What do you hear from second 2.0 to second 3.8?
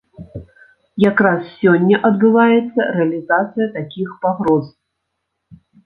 адбываецца рэалізацыя